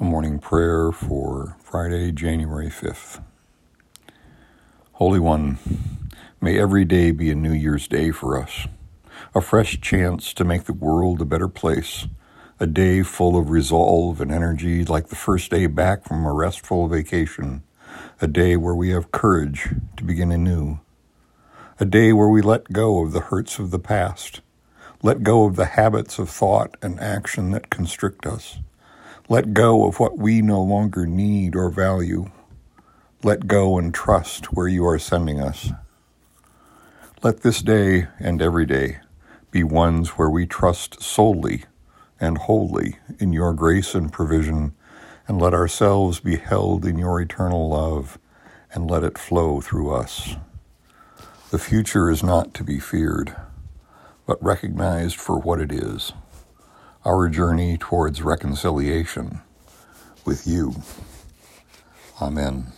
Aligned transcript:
A 0.00 0.04
morning 0.04 0.38
prayer 0.38 0.92
for 0.92 1.56
Friday, 1.60 2.12
January 2.12 2.68
5th. 2.68 3.20
Holy 4.92 5.18
One, 5.18 5.58
may 6.40 6.56
every 6.56 6.84
day 6.84 7.10
be 7.10 7.30
a 7.30 7.34
New 7.34 7.52
Year's 7.52 7.88
Day 7.88 8.12
for 8.12 8.40
us, 8.40 8.68
a 9.34 9.40
fresh 9.40 9.80
chance 9.80 10.32
to 10.34 10.44
make 10.44 10.64
the 10.64 10.72
world 10.72 11.20
a 11.20 11.24
better 11.24 11.48
place, 11.48 12.06
a 12.60 12.66
day 12.66 13.02
full 13.02 13.36
of 13.36 13.50
resolve 13.50 14.20
and 14.20 14.30
energy 14.30 14.84
like 14.84 15.08
the 15.08 15.16
first 15.16 15.50
day 15.50 15.66
back 15.66 16.04
from 16.04 16.24
a 16.24 16.32
restful 16.32 16.86
vacation, 16.86 17.64
a 18.20 18.28
day 18.28 18.56
where 18.56 18.76
we 18.76 18.90
have 18.90 19.10
courage 19.10 19.74
to 19.96 20.04
begin 20.04 20.30
anew, 20.30 20.78
a 21.80 21.84
day 21.84 22.12
where 22.12 22.28
we 22.28 22.40
let 22.40 22.72
go 22.72 23.02
of 23.02 23.10
the 23.10 23.20
hurts 23.20 23.58
of 23.58 23.72
the 23.72 23.80
past 23.80 24.42
let 25.02 25.22
go 25.22 25.44
of 25.44 25.54
the 25.54 25.64
habits 25.64 26.18
of 26.18 26.28
thought 26.28 26.76
and 26.82 26.98
action 26.98 27.52
that 27.52 27.70
constrict 27.70 28.26
us. 28.26 28.58
Let 29.30 29.52
go 29.52 29.86
of 29.86 30.00
what 30.00 30.16
we 30.16 30.40
no 30.40 30.62
longer 30.62 31.06
need 31.06 31.54
or 31.54 31.68
value. 31.68 32.30
Let 33.22 33.46
go 33.46 33.76
and 33.76 33.92
trust 33.92 34.54
where 34.54 34.68
you 34.68 34.86
are 34.86 34.98
sending 34.98 35.38
us. 35.38 35.70
Let 37.22 37.42
this 37.42 37.60
day 37.60 38.06
and 38.18 38.40
every 38.40 38.64
day 38.64 39.00
be 39.50 39.62
ones 39.62 40.10
where 40.10 40.30
we 40.30 40.46
trust 40.46 41.02
solely 41.02 41.64
and 42.18 42.38
wholly 42.38 43.00
in 43.18 43.34
your 43.34 43.52
grace 43.52 43.94
and 43.94 44.10
provision, 44.10 44.74
and 45.26 45.38
let 45.38 45.52
ourselves 45.52 46.20
be 46.20 46.36
held 46.36 46.86
in 46.86 46.96
your 46.96 47.20
eternal 47.20 47.68
love, 47.68 48.18
and 48.72 48.90
let 48.90 49.04
it 49.04 49.18
flow 49.18 49.60
through 49.60 49.94
us. 49.94 50.36
The 51.50 51.58
future 51.58 52.08
is 52.08 52.22
not 52.22 52.54
to 52.54 52.64
be 52.64 52.80
feared 52.80 53.36
but 54.28 54.42
recognized 54.42 55.16
for 55.16 55.38
what 55.38 55.58
it 55.58 55.72
is 55.72 56.12
our 57.04 57.28
journey 57.28 57.78
towards 57.78 58.22
reconciliation 58.22 59.40
with 60.24 60.46
you. 60.46 60.74
Amen. 62.20 62.72